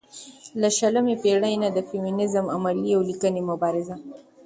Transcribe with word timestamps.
له 0.61 0.69
شلمې 0.77 1.15
پېړۍ 1.23 1.55
نه 1.63 1.69
د 1.71 1.77
فيمينزم 1.89 2.45
عملي 2.55 2.91
او 2.97 3.01
ليکنۍ 3.09 3.41
مبارزه 3.51 3.95